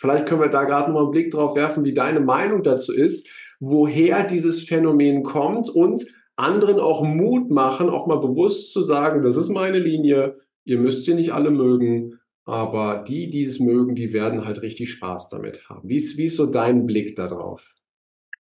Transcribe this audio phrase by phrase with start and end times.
[0.00, 3.28] Vielleicht können wir da gerade mal einen Blick drauf werfen, wie deine Meinung dazu ist,
[3.60, 9.36] woher dieses Phänomen kommt und anderen auch Mut machen, auch mal bewusst zu sagen, das
[9.36, 14.14] ist meine Linie, ihr müsst sie nicht alle mögen, aber die, die es mögen, die
[14.14, 15.86] werden halt richtig Spaß damit haben.
[15.86, 17.74] Wie ist, wie ist so dein Blick darauf?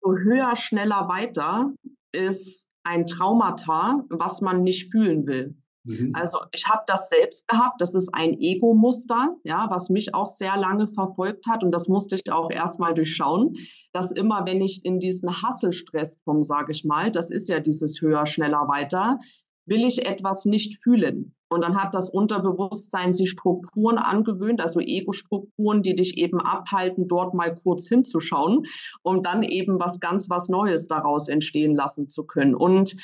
[0.03, 1.73] Höher, schneller, weiter
[2.13, 5.55] ist ein Traumata, was man nicht fühlen will.
[5.83, 6.11] Mhm.
[6.13, 7.81] Also ich habe das selbst gehabt.
[7.81, 11.63] Das ist ein Ego-Muster, ja, was mich auch sehr lange verfolgt hat.
[11.63, 13.55] Und das musste ich auch erstmal durchschauen,
[13.93, 18.01] dass immer, wenn ich in diesen Hasselstress komme, sage ich mal, das ist ja dieses
[18.01, 19.19] höher, schneller, weiter,
[19.65, 21.35] will ich etwas nicht fühlen.
[21.49, 27.33] Und dann hat das Unterbewusstsein sich Strukturen angewöhnt, also Ego-Strukturen, die dich eben abhalten, dort
[27.33, 28.65] mal kurz hinzuschauen,
[29.03, 32.55] um dann eben was ganz was Neues daraus entstehen lassen zu können.
[32.55, 32.95] Und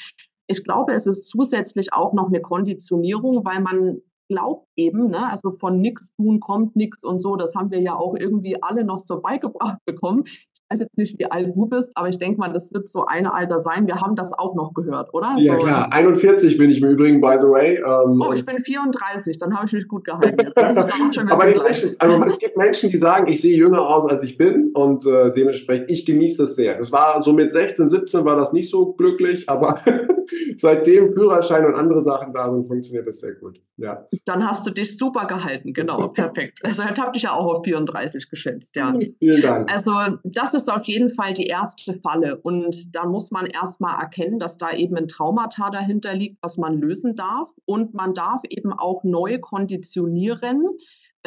[0.47, 5.51] ich glaube, es ist zusätzlich auch noch eine Konditionierung, weil man glaubt eben, ne, also
[5.51, 8.99] von nichts tun kommt nichts und so, das haben wir ja auch irgendwie alle noch
[8.99, 10.25] so beigebracht bekommen
[10.69, 13.25] weiß jetzt nicht, wie alt du bist, aber ich denke mal, das wird so ein
[13.25, 13.87] Alter sein.
[13.87, 15.35] Wir haben das auch noch gehört, oder?
[15.37, 15.91] Ja, so, klar.
[15.91, 17.77] 41 bin ich im Übrigen, by the way.
[17.77, 20.37] Ähm, oh, ich bin 34, dann habe ich mich gut gehalten.
[20.37, 24.37] Jetzt aber Menschen, also es gibt Menschen, die sagen, ich sehe jünger aus, als ich
[24.37, 26.77] bin und äh, dementsprechend, ich genieße es sehr.
[26.77, 29.79] Das war so mit 16, 17 war das nicht so glücklich, aber
[30.55, 33.59] seitdem Führerschein und andere Sachen da sind, funktioniert das sehr gut.
[33.77, 34.07] Ja.
[34.25, 36.59] Dann hast du dich super gehalten, genau, perfekt.
[36.63, 38.93] Also ich habe dich ja auch auf 34 geschätzt, ja.
[39.19, 39.71] Vielen Dank.
[39.71, 39.91] Also
[40.23, 44.57] das ist auf jeden Fall die erste Falle und da muss man erstmal erkennen, dass
[44.57, 49.03] da eben ein Traumata dahinter liegt, was man lösen darf und man darf eben auch
[49.03, 50.63] neu konditionieren,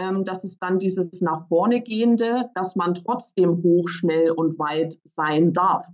[0.00, 4.98] ähm, das ist dann dieses nach vorne gehende, dass man trotzdem hoch, schnell und weit
[5.04, 5.86] sein darf.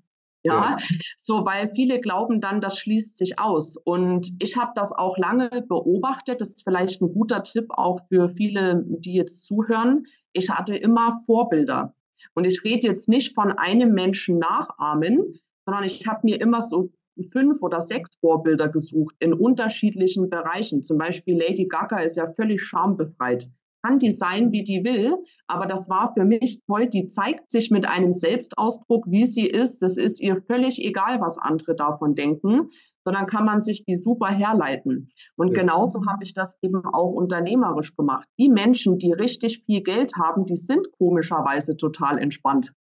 [0.47, 3.77] Ja, ja, so, weil viele glauben dann, das schließt sich aus.
[3.77, 6.41] Und ich habe das auch lange beobachtet.
[6.41, 10.07] Das ist vielleicht ein guter Tipp auch für viele, die jetzt zuhören.
[10.33, 11.95] Ich hatte immer Vorbilder.
[12.35, 16.91] Und ich rede jetzt nicht von einem Menschen nachahmen, sondern ich habe mir immer so
[17.33, 20.83] fünf oder sechs Vorbilder gesucht in unterschiedlichen Bereichen.
[20.83, 23.49] Zum Beispiel Lady Gaga ist ja völlig schambefreit
[23.87, 25.17] kann die sein, wie die will,
[25.47, 26.89] aber das war für mich toll.
[26.89, 29.83] Die zeigt sich mit einem Selbstausdruck, wie sie ist.
[29.83, 32.71] Das ist ihr völlig egal, was andere davon denken,
[33.05, 35.09] sondern kann man sich die super herleiten.
[35.37, 35.63] Und ja.
[35.63, 38.29] genauso habe ich das eben auch unternehmerisch gemacht.
[38.39, 42.73] Die Menschen, die richtig viel Geld haben, die sind komischerweise total entspannt.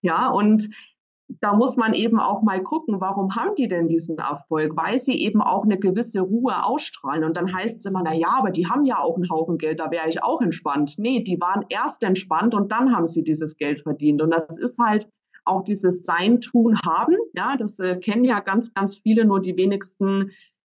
[0.00, 0.70] Ja, und
[1.40, 4.76] da muss man eben auch mal gucken, warum haben die denn diesen Erfolg?
[4.76, 7.24] Weil sie eben auch eine gewisse Ruhe ausstrahlen.
[7.24, 9.80] Und dann heißt es immer, na ja, aber die haben ja auch einen Haufen Geld,
[9.80, 10.94] da wäre ich auch entspannt.
[10.98, 14.22] Nee, die waren erst entspannt und dann haben sie dieses Geld verdient.
[14.22, 15.08] Und das ist halt
[15.44, 17.16] auch dieses Sein, Tun, Haben.
[17.34, 20.30] Ja, das äh, kennen ja ganz, ganz viele, nur die wenigsten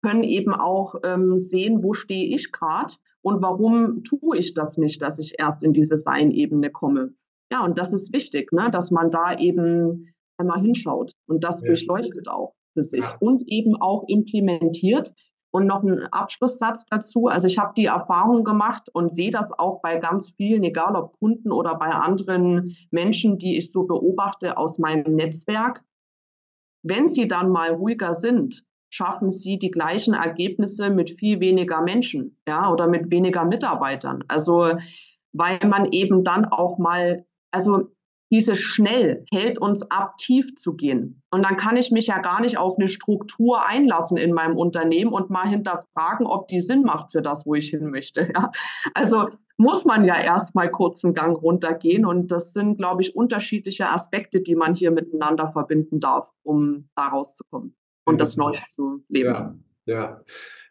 [0.02, 5.02] können eben auch ähm, sehen, wo stehe ich gerade und warum tue ich das nicht,
[5.02, 7.14] dass ich erst in diese Sein-Ebene komme.
[7.50, 11.68] Ja, und das ist wichtig, ne, dass man da eben einmal hinschaut und das ja.
[11.68, 13.16] durchleuchtet auch für sich ja.
[13.20, 15.12] und eben auch implementiert.
[15.52, 17.28] Und noch ein Abschlusssatz dazu.
[17.28, 21.18] Also ich habe die Erfahrung gemacht und sehe das auch bei ganz vielen, egal ob
[21.18, 25.82] Kunden oder bei anderen Menschen, die ich so beobachte aus meinem Netzwerk.
[26.82, 32.38] Wenn sie dann mal ruhiger sind, schaffen sie die gleichen Ergebnisse mit viel weniger Menschen,
[32.46, 34.24] ja, oder mit weniger Mitarbeitern.
[34.28, 34.72] Also,
[35.32, 37.90] weil man eben dann auch mal, also
[38.30, 41.22] dieses schnell hält uns ab, tief zu gehen.
[41.30, 45.12] Und dann kann ich mich ja gar nicht auf eine Struktur einlassen in meinem Unternehmen
[45.12, 48.30] und mal hinterfragen, ob die Sinn macht für das, wo ich hin möchte.
[48.34, 48.50] Ja?
[48.94, 52.04] Also muss man ja erstmal kurz einen Gang runtergehen.
[52.04, 57.08] Und das sind, glaube ich, unterschiedliche Aspekte, die man hier miteinander verbinden darf, um da
[57.08, 59.30] rauszukommen und das Neue zu leben.
[59.30, 59.54] Ja,
[59.86, 60.20] ja.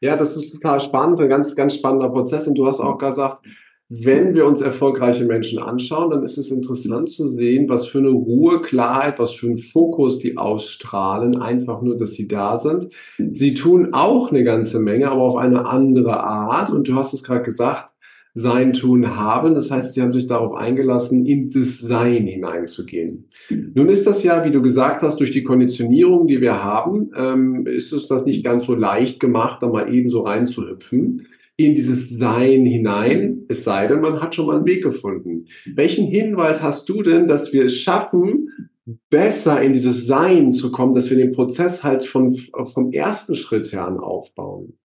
[0.02, 2.48] ja das ist total spannend, ein ganz, ganz spannender Prozess.
[2.48, 3.46] Und du hast auch gesagt,
[3.88, 8.10] wenn wir uns erfolgreiche Menschen anschauen, dann ist es interessant zu sehen, was für eine
[8.10, 12.88] Ruhe, Klarheit, was für einen Fokus die ausstrahlen, einfach nur, dass sie da sind.
[13.34, 16.72] Sie tun auch eine ganze Menge, aber auf eine andere Art.
[16.72, 17.92] Und du hast es gerade gesagt,
[18.34, 19.54] sein, tun, haben.
[19.54, 23.30] Das heißt, sie haben sich darauf eingelassen, in das Sein hineinzugehen.
[23.50, 27.66] Nun ist das ja, wie du gesagt hast, durch die Konditionierung, die wir haben, ähm,
[27.66, 31.28] ist es das nicht ganz so leicht gemacht, da mal eben so reinzuhüpfen
[31.58, 35.46] in dieses Sein hinein, es sei denn, man hat schon mal einen Weg gefunden.
[35.74, 38.70] Welchen Hinweis hast du denn, dass wir es schaffen,
[39.10, 43.72] besser in dieses Sein zu kommen, dass wir den Prozess halt von, vom ersten Schritt
[43.72, 44.78] her an aufbauen?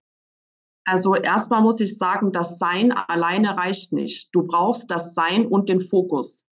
[0.84, 4.30] Also erstmal muss ich sagen, das Sein alleine reicht nicht.
[4.32, 6.46] Du brauchst das Sein und den Fokus.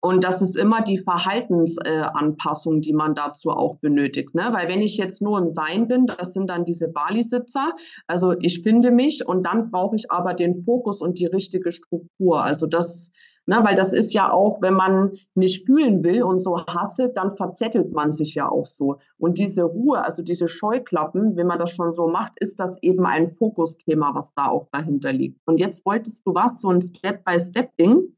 [0.00, 4.34] Und das ist immer die Verhaltensanpassung, äh, die man dazu auch benötigt.
[4.34, 4.48] Ne?
[4.52, 7.72] Weil wenn ich jetzt nur im Sein bin, das sind dann diese Bali-Sitzer.
[8.06, 12.42] Also ich finde mich und dann brauche ich aber den Fokus und die richtige Struktur.
[12.42, 13.12] Also das
[13.48, 17.30] Ne, weil das ist ja auch, wenn man nicht fühlen will und so hasselt, dann
[17.30, 18.98] verzettelt man sich ja auch so.
[19.18, 23.06] Und diese Ruhe, also diese Scheuklappen, wenn man das schon so macht, ist das eben
[23.06, 25.40] ein Fokusthema, was da auch dahinter liegt.
[25.46, 28.16] Und jetzt wolltest du was, so ein Step-by-Step-Ding.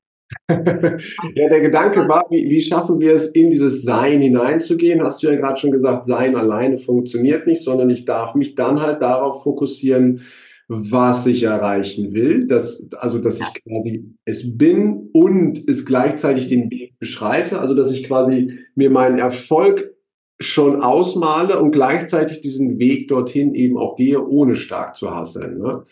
[0.49, 5.03] Ja, der Gedanke war, wie, wie schaffen wir es, in dieses Sein hineinzugehen?
[5.03, 8.81] Hast du ja gerade schon gesagt, Sein alleine funktioniert nicht, sondern ich darf mich dann
[8.81, 10.23] halt darauf fokussieren,
[10.69, 16.71] was ich erreichen will, dass, also dass ich quasi es bin und es gleichzeitig den
[16.71, 19.95] Weg beschreite, also dass ich quasi mir meinen Erfolg
[20.41, 25.59] schon ausmale und gleichzeitig diesen Weg dorthin eben auch gehe, ohne stark zu hasseln.
[25.59, 25.85] Ne?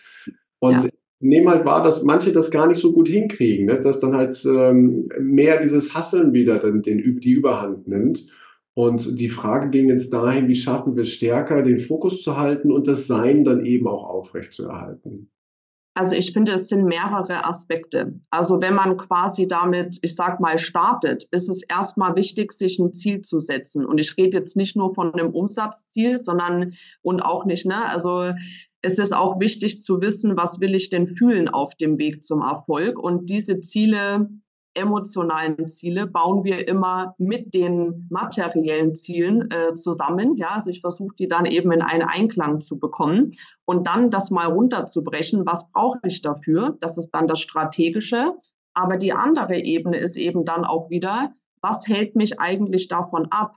[0.59, 0.89] Und ja.
[1.21, 3.81] Nehme halt wahr, dass manche das gar nicht so gut hinkriegen, ne?
[3.81, 8.27] dass dann halt ähm, mehr dieses Hasseln wieder den, den, die Überhand nimmt.
[8.75, 12.71] Und die Frage ging jetzt dahin, wie schaffen wir es stärker, den Fokus zu halten
[12.71, 15.31] und das Sein dann eben auch aufrechtzuerhalten?
[15.97, 18.21] Also ich finde, es sind mehrere Aspekte.
[18.29, 22.93] Also wenn man quasi damit, ich sag mal, startet, ist es erstmal wichtig, sich ein
[22.93, 23.87] Ziel zu setzen.
[23.87, 27.83] Und ich rede jetzt nicht nur von einem Umsatzziel, sondern und auch nicht, ne?
[27.89, 28.33] Also
[28.83, 32.43] es ist auch wichtig zu wissen, was will ich denn fühlen auf dem Weg zum
[32.43, 34.29] Erfolg und diese Ziele
[34.77, 40.37] emotionalen Ziele bauen wir immer mit den materiellen Zielen äh, zusammen.
[40.37, 43.33] Ja, also ich versuche die dann eben in einen Einklang zu bekommen
[43.65, 45.47] und dann das mal runterzubrechen.
[45.47, 46.77] Was brauche ich dafür?
[46.81, 48.35] Das ist dann das Strategische.
[48.75, 51.33] Aber die andere Ebene ist eben dann auch wieder,
[51.63, 53.55] was hält mich eigentlich davon ab,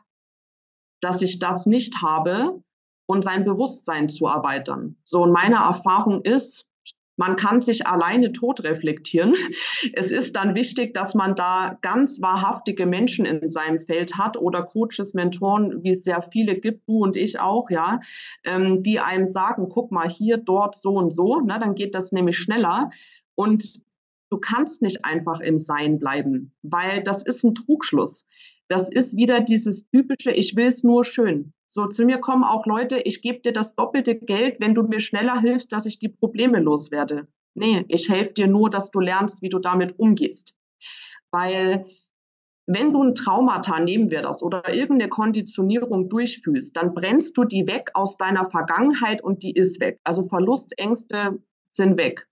[1.02, 2.64] dass ich das nicht habe
[3.10, 4.96] und sein Bewusstsein zu erweitern.
[5.04, 6.68] So, und meine Erfahrung ist,
[7.18, 9.34] man kann sich alleine tot reflektieren.
[9.94, 14.62] Es ist dann wichtig, dass man da ganz wahrhaftige Menschen in seinem Feld hat oder
[14.62, 18.00] Coaches, Mentoren, wie es sehr viele gibt, du und ich auch, ja,
[18.44, 21.40] ähm, die einem sagen, guck mal hier, dort, so und so.
[21.40, 22.92] Ne, dann geht das nämlich schneller.
[23.34, 23.82] Und
[24.30, 28.28] du kannst nicht einfach im Sein bleiben, weil das ist ein Trugschluss.
[28.70, 31.54] Das ist wieder dieses typische, ich will es nur schön.
[31.66, 35.00] So, zu mir kommen auch Leute, ich gebe dir das doppelte Geld, wenn du mir
[35.00, 37.28] schneller hilfst, dass ich die Probleme loswerde.
[37.56, 40.56] Nee, ich helfe dir nur, dass du lernst, wie du damit umgehst.
[41.32, 41.86] Weil
[42.68, 47.66] wenn du ein Traumata, nehmen wir das, oder irgendeine Konditionierung durchfühlst, dann brennst du die
[47.66, 50.00] weg aus deiner Vergangenheit und die ist weg.
[50.04, 51.40] Also Verlustängste
[51.72, 52.28] sind weg.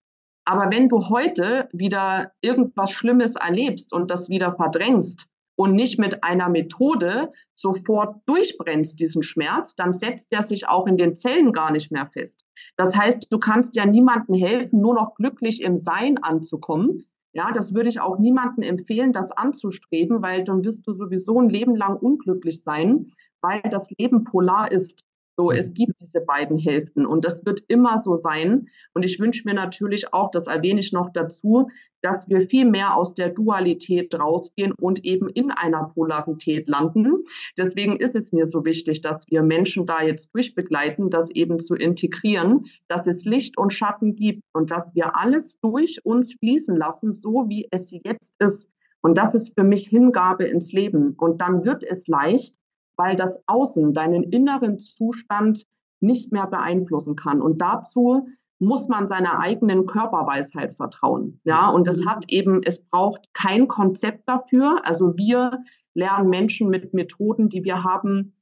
[0.45, 6.23] Aber wenn du heute wieder irgendwas Schlimmes erlebst und das wieder verdrängst, und nicht mit
[6.23, 11.71] einer Methode sofort durchbrennst, diesen Schmerz, dann setzt er sich auch in den Zellen gar
[11.71, 12.45] nicht mehr fest.
[12.77, 17.05] Das heißt, du kannst ja niemandem helfen, nur noch glücklich im Sein anzukommen.
[17.33, 21.49] Ja, das würde ich auch niemandem empfehlen, das anzustreben, weil dann wirst du sowieso ein
[21.49, 23.07] Leben lang unglücklich sein,
[23.41, 25.03] weil das Leben polar ist.
[25.39, 28.69] So, es gibt diese beiden Hälften und das wird immer so sein.
[28.95, 31.69] Und ich wünsche mir natürlich auch, das erwähne ich noch dazu,
[32.01, 37.23] dass wir viel mehr aus der Dualität rausgehen und eben in einer Polarität landen.
[37.55, 41.75] Deswegen ist es mir so wichtig, dass wir Menschen da jetzt durchbegleiten, das eben zu
[41.75, 47.11] integrieren, dass es Licht und Schatten gibt und dass wir alles durch uns fließen lassen,
[47.11, 48.71] so wie es jetzt ist.
[49.01, 51.13] Und das ist für mich Hingabe ins Leben.
[51.17, 52.55] Und dann wird es leicht,
[52.97, 55.65] weil das Außen deinen inneren Zustand
[55.99, 57.41] nicht mehr beeinflussen kann.
[57.41, 58.27] Und dazu
[58.59, 61.39] muss man seiner eigenen Körperweisheit vertrauen.
[61.43, 64.81] Ja, und es hat eben, es braucht kein Konzept dafür.
[64.83, 65.61] Also wir
[65.93, 68.33] lernen Menschen mit Methoden, die wir haben,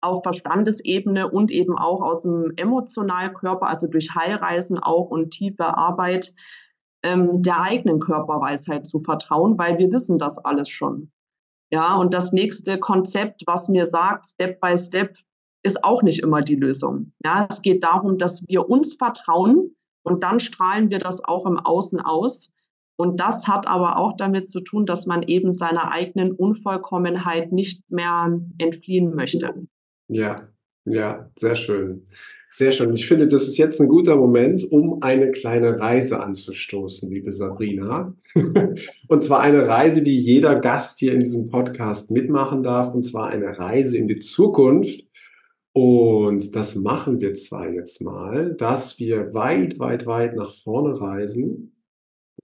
[0.00, 6.34] auf Verstandesebene und eben auch aus dem Emotionalkörper, also durch Heilreisen auch und tiefe Arbeit
[7.02, 11.10] ähm, der eigenen Körperweisheit zu vertrauen, weil wir wissen das alles schon.
[11.70, 15.16] Ja, und das nächste Konzept, was mir sagt, Step by Step,
[15.64, 17.12] ist auch nicht immer die Lösung.
[17.24, 21.58] Ja, es geht darum, dass wir uns vertrauen und dann strahlen wir das auch im
[21.58, 22.52] Außen aus.
[22.96, 27.90] Und das hat aber auch damit zu tun, dass man eben seiner eigenen Unvollkommenheit nicht
[27.90, 29.66] mehr entfliehen möchte.
[30.08, 30.48] Ja,
[30.84, 32.04] ja, sehr schön.
[32.56, 32.94] Sehr schön.
[32.94, 38.14] Ich finde, das ist jetzt ein guter Moment, um eine kleine Reise anzustoßen, liebe Sabrina.
[39.08, 42.94] Und zwar eine Reise, die jeder Gast hier in diesem Podcast mitmachen darf.
[42.94, 45.04] Und zwar eine Reise in die Zukunft.
[45.72, 51.74] Und das machen wir zwar jetzt mal, dass wir weit, weit, weit nach vorne reisen.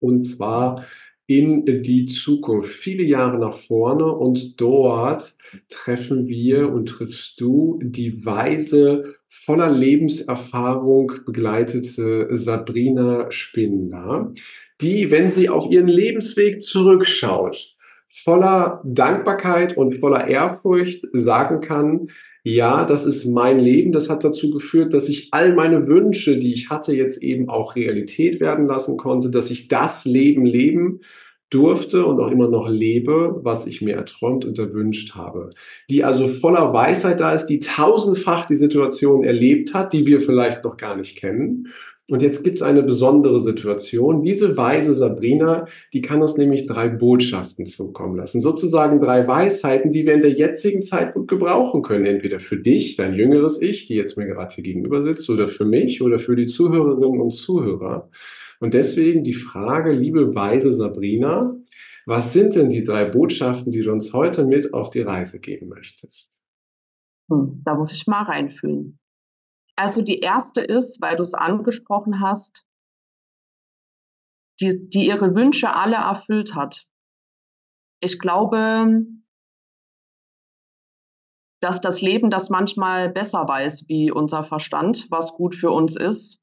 [0.00, 0.86] Und zwar
[1.30, 5.34] in die Zukunft, viele Jahre nach vorne und dort
[5.68, 14.34] treffen wir und triffst du die weise, voller Lebenserfahrung begleitete Sabrina Spindler,
[14.80, 17.76] die, wenn sie auf ihren Lebensweg zurückschaut,
[18.08, 22.08] voller Dankbarkeit und voller Ehrfurcht sagen kann,
[22.42, 23.92] ja, das ist mein Leben.
[23.92, 27.76] Das hat dazu geführt, dass ich all meine Wünsche, die ich hatte, jetzt eben auch
[27.76, 31.00] Realität werden lassen konnte, dass ich das Leben leben
[31.50, 35.50] durfte und auch immer noch lebe, was ich mir erträumt und erwünscht habe.
[35.90, 40.64] Die also voller Weisheit da ist, die tausendfach die Situation erlebt hat, die wir vielleicht
[40.64, 41.68] noch gar nicht kennen
[42.10, 44.22] und jetzt gibt es eine besondere Situation.
[44.22, 48.40] Diese weise Sabrina, die kann uns nämlich drei Botschaften zukommen lassen.
[48.40, 52.06] Sozusagen drei Weisheiten, die wir in der jetzigen Zeit gut gebrauchen können.
[52.06, 55.64] Entweder für dich, dein jüngeres Ich, die jetzt mir gerade hier gegenüber sitzt, oder für
[55.64, 58.10] mich oder für die Zuhörerinnen und Zuhörer.
[58.58, 61.56] Und deswegen die Frage, liebe weise Sabrina,
[62.06, 65.68] was sind denn die drei Botschaften, die du uns heute mit auf die Reise geben
[65.68, 66.42] möchtest?
[67.30, 68.99] Hm, da muss ich mal reinfühlen.
[69.80, 72.66] Also die erste ist, weil du es angesprochen hast,
[74.60, 76.86] die, die ihre Wünsche alle erfüllt hat.
[78.02, 79.06] Ich glaube,
[81.62, 86.42] dass das Leben das manchmal besser weiß wie unser Verstand, was gut für uns ist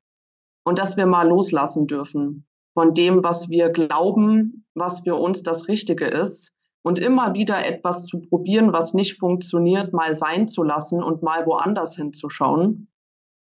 [0.65, 5.67] und dass wir mal loslassen dürfen von dem, was wir glauben, was für uns das
[5.67, 11.03] Richtige ist und immer wieder etwas zu probieren, was nicht funktioniert, mal sein zu lassen
[11.03, 12.89] und mal woanders hinzuschauen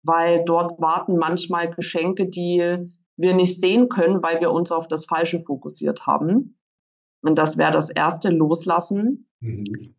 [0.04, 5.06] weil dort warten manchmal Geschenke, die wir nicht sehen können, weil wir uns auf das
[5.06, 6.58] Falsche fokussiert haben.
[7.22, 9.30] Und das wäre das erste Loslassen.
[9.40, 9.96] Mhm.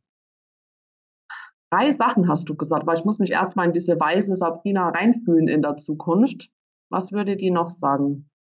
[1.71, 5.49] Drei Sachen hast du gesagt, weil ich muss mich erstmal in diese weiße Sabrina reinfühlen
[5.49, 6.51] in der Zukunft.
[6.91, 8.31] Was würde die noch sagen?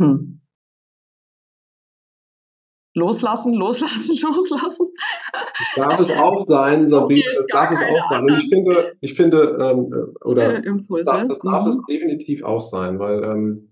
[0.00, 0.39] Hm.
[2.94, 4.88] Loslassen, loslassen, loslassen.
[5.76, 8.22] Darf es auch sein, Sabrina, das darf es auch sein.
[8.22, 11.68] Und ich finde, ich finde, ähm, äh, oder das darf, das darf mhm.
[11.68, 13.70] es definitiv auch sein, weil ähm,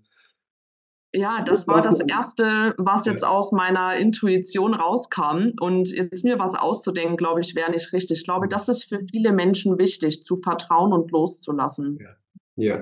[1.11, 5.53] ja, das war das Erste, was jetzt aus meiner Intuition rauskam.
[5.59, 8.19] Und jetzt mir was auszudenken, glaube ich, wäre nicht richtig.
[8.19, 8.49] Ich glaube, mhm.
[8.49, 11.97] das ist für viele Menschen wichtig, zu vertrauen und loszulassen.
[11.99, 12.09] Ja.
[12.59, 12.81] Ja,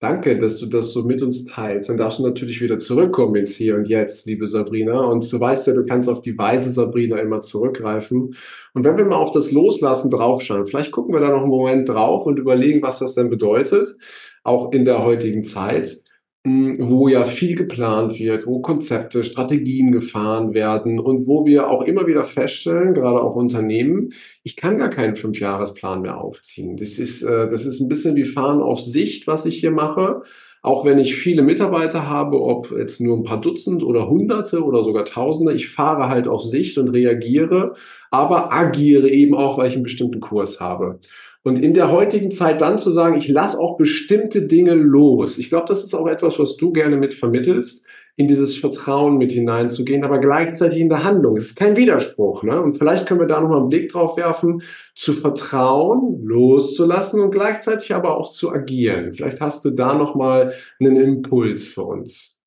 [0.00, 1.88] danke, dass du das so mit uns teilst.
[1.88, 5.00] Dann darfst du natürlich wieder zurückkommen ins Hier und Jetzt, liebe Sabrina.
[5.00, 8.36] Und du weißt ja, du kannst auf die weise Sabrina immer zurückgreifen.
[8.74, 11.88] Und wenn wir mal auf das Loslassen draufschauen, vielleicht gucken wir da noch einen Moment
[11.88, 13.96] drauf und überlegen, was das denn bedeutet,
[14.42, 16.03] auch in der heutigen Zeit
[16.46, 22.06] wo ja viel geplant wird, wo Konzepte, Strategien gefahren werden und wo wir auch immer
[22.06, 26.76] wieder feststellen, gerade auch Unternehmen, ich kann gar keinen Fünfjahresplan mehr aufziehen.
[26.76, 30.22] Das ist, äh, das ist ein bisschen wie Fahren auf Sicht, was ich hier mache.
[30.60, 34.82] Auch wenn ich viele Mitarbeiter habe, ob jetzt nur ein paar Dutzend oder Hunderte oder
[34.82, 37.74] sogar Tausende, ich fahre halt auf Sicht und reagiere,
[38.10, 41.00] aber agiere eben auch, weil ich einen bestimmten Kurs habe.
[41.44, 45.36] Und in der heutigen Zeit dann zu sagen, ich lasse auch bestimmte Dinge los.
[45.36, 47.86] Ich glaube, das ist auch etwas, was du gerne mit vermittelst,
[48.16, 51.36] in dieses Vertrauen mit hineinzugehen, aber gleichzeitig in der Handlung.
[51.36, 52.44] Es ist kein Widerspruch.
[52.44, 52.60] Ne?
[52.62, 54.62] Und vielleicht können wir da nochmal einen Blick drauf werfen,
[54.94, 59.12] zu vertrauen, loszulassen und gleichzeitig aber auch zu agieren.
[59.12, 62.40] Vielleicht hast du da nochmal einen Impuls für uns.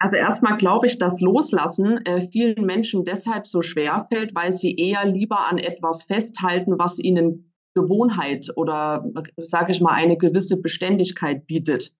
[0.00, 4.74] Also erstmal glaube ich, dass Loslassen äh, vielen Menschen deshalb so schwer fällt, weil sie
[4.74, 9.04] eher lieber an etwas festhalten, was ihnen Gewohnheit oder,
[9.36, 11.92] sage ich mal, eine gewisse Beständigkeit bietet.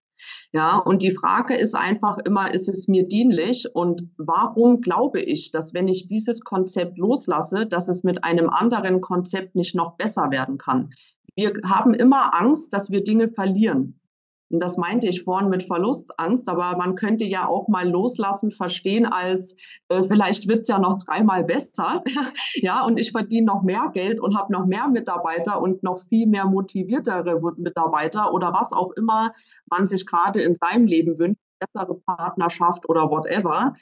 [0.53, 5.53] Ja, und die Frage ist einfach immer, ist es mir dienlich und warum glaube ich,
[5.53, 10.31] dass wenn ich dieses Konzept loslasse, dass es mit einem anderen Konzept nicht noch besser
[10.31, 10.91] werden kann?
[11.37, 14.01] Wir haben immer Angst, dass wir Dinge verlieren.
[14.51, 19.05] Und das meinte ich vorhin mit Verlustangst, aber man könnte ja auch mal loslassen, verstehen
[19.05, 19.57] als,
[19.89, 22.03] äh, vielleicht wird's ja noch dreimal besser,
[22.55, 26.27] ja, und ich verdiene noch mehr Geld und habe noch mehr Mitarbeiter und noch viel
[26.27, 29.33] mehr motiviertere Mitarbeiter oder was auch immer
[29.71, 33.75] man sich gerade in seinem Leben wünscht, bessere Partnerschaft oder whatever.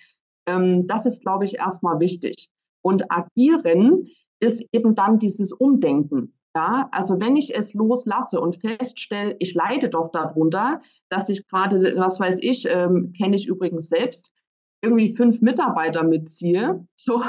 [0.47, 2.49] Ähm, das ist, glaube ich, erstmal wichtig.
[2.83, 4.09] Und agieren
[4.41, 6.35] ist eben dann dieses Umdenken.
[6.57, 11.93] Ja, also wenn ich es loslasse und feststelle, ich leide doch darunter, dass ich gerade,
[11.99, 14.33] was weiß ich, ähm, kenne ich übrigens selbst,
[14.81, 17.23] irgendwie fünf Mitarbeiter mitziehe, so,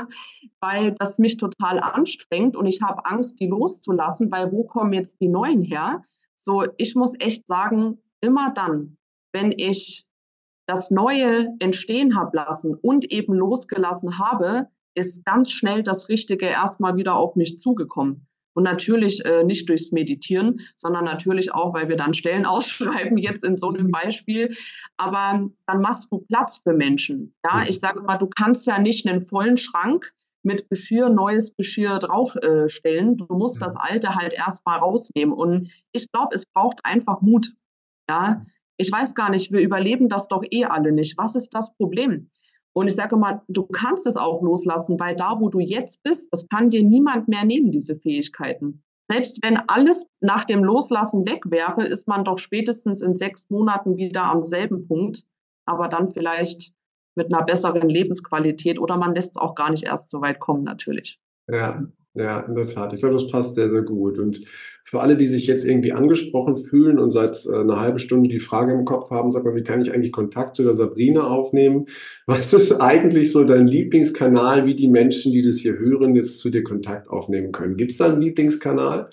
[0.61, 5.19] weil das mich total anstrengt und ich habe Angst, die loszulassen, weil wo kommen jetzt
[5.19, 6.03] die neuen her?
[6.37, 8.95] So, ich muss echt sagen, immer dann,
[9.33, 10.05] wenn ich
[10.67, 16.95] das Neue entstehen habe lassen und eben losgelassen habe, ist ganz schnell das Richtige erstmal
[16.95, 18.26] wieder auf mich zugekommen.
[18.57, 23.43] Und natürlich äh, nicht durchs Meditieren, sondern natürlich auch, weil wir dann Stellen ausschreiben, jetzt
[23.43, 23.91] in so einem mhm.
[23.91, 24.57] Beispiel.
[24.97, 27.35] Aber dann machst du Platz für Menschen.
[27.45, 30.11] Ja, ich sage mal, du kannst ja nicht einen vollen Schrank
[30.41, 33.13] mit Geschirr, neues Geschirr draufstellen.
[33.13, 35.35] Äh, du musst das alte halt erstmal rausnehmen.
[35.35, 37.53] Und ich glaube, es braucht einfach Mut.
[38.09, 38.41] Ja,
[38.77, 41.15] ich weiß gar nicht, wir überleben das doch eh alle nicht.
[41.15, 42.31] Was ist das Problem?
[42.77, 46.31] Und ich sage mal, du kannst es auch loslassen, weil da, wo du jetzt bist,
[46.31, 48.83] das kann dir niemand mehr nehmen, diese Fähigkeiten.
[49.09, 53.97] Selbst wenn alles nach dem Loslassen weg wäre, ist man doch spätestens in sechs Monaten
[53.97, 55.23] wieder am selben Punkt,
[55.65, 56.71] aber dann vielleicht
[57.15, 60.63] mit einer besseren Lebensqualität oder man lässt es auch gar nicht erst so weit kommen,
[60.63, 61.19] natürlich.
[61.49, 61.79] Ja,
[62.17, 62.93] ja, in der Tat.
[62.93, 64.17] Ich glaube, das passt sehr, sehr gut.
[64.17, 64.41] Und
[64.83, 68.39] für alle, die sich jetzt irgendwie angesprochen fühlen und seit äh, einer halben Stunde die
[68.39, 71.85] Frage im Kopf haben, sag mal, wie kann ich eigentlich Kontakt zu der Sabrina aufnehmen?
[72.25, 76.49] Was ist eigentlich so dein Lieblingskanal, wie die Menschen, die das hier hören, jetzt zu
[76.49, 77.75] dir Kontakt aufnehmen können?
[77.75, 79.09] Gibt es da einen Lieblingskanal?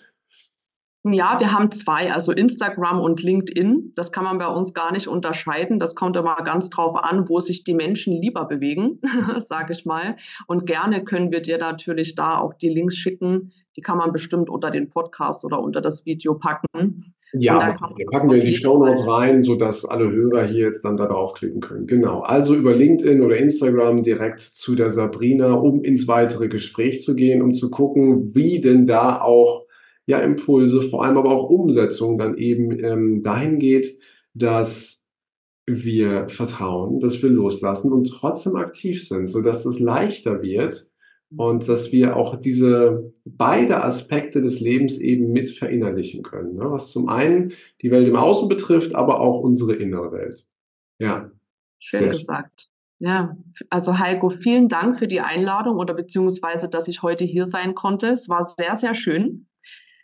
[1.07, 3.93] Ja, wir haben zwei, also Instagram und LinkedIn.
[3.95, 5.79] Das kann man bei uns gar nicht unterscheiden.
[5.79, 9.01] Das kommt immer ganz drauf an, wo sich die Menschen lieber bewegen,
[9.39, 10.17] sage ich mal.
[10.47, 13.53] Und gerne können wir dir natürlich da auch die Links schicken.
[13.77, 17.15] Die kann man bestimmt unter den Podcast oder unter das Video packen.
[17.35, 20.97] Ja, wir packen wir in die Show Notes rein, sodass alle Hörer hier jetzt dann
[20.97, 21.87] darauf klicken können.
[21.87, 22.21] Genau.
[22.21, 27.43] Also über LinkedIn oder Instagram direkt zu der Sabrina, um ins weitere Gespräch zu gehen,
[27.43, 29.63] um zu gucken, wie denn da auch
[30.07, 33.99] ja Impulse, vor allem aber auch Umsetzung dann eben ähm, dahin geht,
[34.35, 35.07] dass
[35.67, 40.91] wir vertrauen, dass wir loslassen und trotzdem aktiv sind, sodass es leichter wird
[41.37, 46.57] und dass wir auch diese beide Aspekte des Lebens eben mit verinnerlichen können.
[46.57, 46.65] Ne?
[46.67, 50.47] Was zum einen die Welt im Außen betrifft, aber auch unsere innere Welt.
[50.99, 51.31] Ja.
[51.79, 52.69] Schön gesagt.
[53.01, 53.37] Ja,
[53.71, 58.09] also Heiko, vielen Dank für die Einladung oder beziehungsweise, dass ich heute hier sein konnte.
[58.09, 59.47] Es war sehr, sehr schön.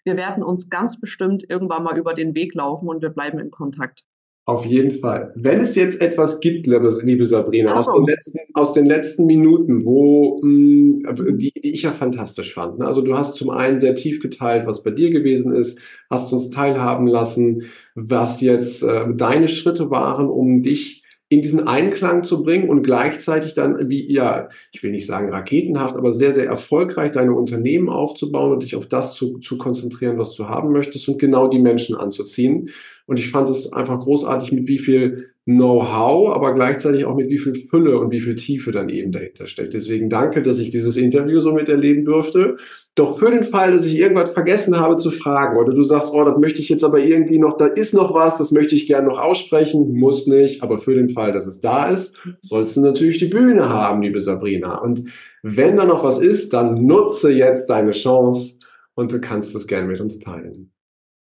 [0.04, 3.50] Wir werden uns ganz bestimmt irgendwann mal über den Weg laufen und wir bleiben in
[3.50, 4.04] Kontakt.
[4.46, 5.32] Auf jeden Fall.
[5.36, 7.92] Wenn es jetzt etwas gibt, liebe Sabrina, so.
[7.92, 12.54] aus, den letzten, aus den letzten Minuten, wo mh, mm, die, die ich ja fantastisch
[12.54, 12.80] fand.
[12.80, 12.86] Ne?
[12.86, 16.50] Also du hast zum einen sehr tief geteilt, was bei dir gewesen ist, hast uns
[16.50, 17.64] teilhaben lassen,
[17.94, 20.99] was jetzt äh, deine Schritte waren, um dich
[21.32, 25.94] in diesen Einklang zu bringen und gleichzeitig dann, wie, ja, ich will nicht sagen raketenhaft,
[25.94, 30.34] aber sehr, sehr erfolgreich deine Unternehmen aufzubauen und dich auf das zu, zu konzentrieren, was
[30.34, 32.70] du haben möchtest und genau die Menschen anzuziehen.
[33.10, 37.40] Und ich fand es einfach großartig, mit wie viel Know-how, aber gleichzeitig auch mit wie
[37.40, 39.74] viel Fülle und wie viel Tiefe dann eben dahinter steckt.
[39.74, 42.54] Deswegen danke, dass ich dieses Interview so miterleben durfte.
[42.94, 46.22] Doch für den Fall, dass ich irgendwas vergessen habe zu fragen oder du sagst, oh,
[46.22, 49.08] das möchte ich jetzt aber irgendwie noch, da ist noch was, das möchte ich gerne
[49.08, 53.18] noch aussprechen, muss nicht, aber für den Fall, dass es da ist, sollst du natürlich
[53.18, 54.78] die Bühne haben, liebe Sabrina.
[54.78, 55.02] Und
[55.42, 58.60] wenn da noch was ist, dann nutze jetzt deine Chance
[58.94, 60.70] und du kannst es gerne mit uns teilen.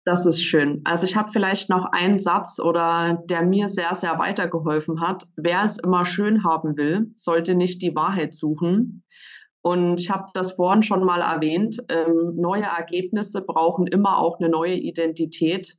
[0.09, 0.81] Das ist schön.
[0.85, 5.27] Also ich habe vielleicht noch einen Satz oder der mir sehr, sehr weitergeholfen hat.
[5.35, 9.03] Wer es immer schön haben will, sollte nicht die Wahrheit suchen.
[9.61, 11.77] Und ich habe das vorhin schon mal erwähnt.
[11.89, 15.77] Ähm, neue Ergebnisse brauchen immer auch eine neue Identität.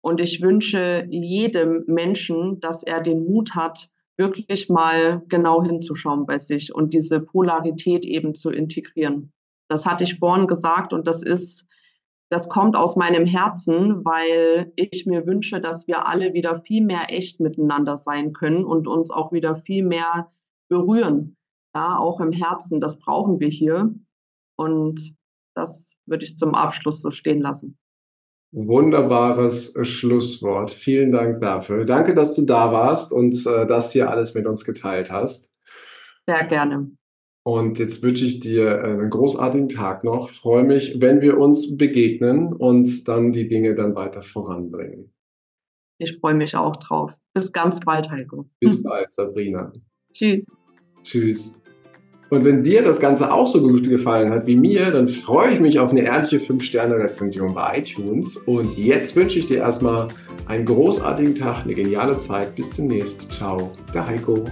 [0.00, 6.38] Und ich wünsche jedem Menschen, dass er den Mut hat, wirklich mal genau hinzuschauen bei
[6.38, 9.32] sich und diese Polarität eben zu integrieren.
[9.68, 11.66] Das hatte ich vorhin gesagt und das ist
[12.32, 17.10] das kommt aus meinem Herzen, weil ich mir wünsche, dass wir alle wieder viel mehr
[17.10, 20.28] echt miteinander sein können und uns auch wieder viel mehr
[20.70, 21.36] berühren.
[21.74, 22.80] Ja, auch im Herzen.
[22.80, 23.94] Das brauchen wir hier.
[24.56, 25.14] Und
[25.54, 27.78] das würde ich zum Abschluss so stehen lassen.
[28.50, 30.70] Wunderbares Schlusswort.
[30.70, 31.84] Vielen Dank dafür.
[31.84, 35.54] Danke, dass du da warst und äh, das hier alles mit uns geteilt hast.
[36.26, 36.92] Sehr gerne.
[37.44, 40.30] Und jetzt wünsche ich dir einen großartigen Tag noch.
[40.30, 45.12] Freue mich, wenn wir uns begegnen und dann die Dinge dann weiter voranbringen.
[45.98, 47.12] Ich freue mich auch drauf.
[47.34, 48.48] Bis ganz bald, Heiko.
[48.60, 49.72] Bis bald, Sabrina.
[50.12, 50.58] Tschüss.
[51.02, 51.62] Tschüss.
[52.30, 55.60] Und wenn dir das Ganze auch so gut gefallen hat wie mir, dann freue ich
[55.60, 58.38] mich auf eine ehrliche 5-Sterne-Rezension bei iTunes.
[58.38, 60.08] Und jetzt wünsche ich dir erstmal
[60.46, 62.54] einen großartigen Tag, eine geniale Zeit.
[62.54, 63.30] Bis demnächst.
[63.30, 64.44] Ciao, der Heiko.